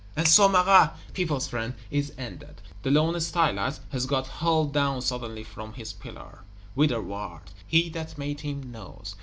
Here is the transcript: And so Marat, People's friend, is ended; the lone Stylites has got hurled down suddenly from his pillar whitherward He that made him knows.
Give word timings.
And 0.15 0.27
so 0.27 0.49
Marat, 0.49 0.95
People's 1.13 1.47
friend, 1.47 1.75
is 1.91 2.11
ended; 2.17 2.63
the 2.81 2.89
lone 2.89 3.13
Stylites 3.21 3.81
has 3.91 4.07
got 4.07 4.25
hurled 4.25 4.73
down 4.73 5.03
suddenly 5.03 5.43
from 5.43 5.73
his 5.73 5.93
pillar 5.93 6.39
whitherward 6.75 7.51
He 7.67 7.87
that 7.89 8.17
made 8.17 8.41
him 8.41 8.71
knows. 8.71 9.13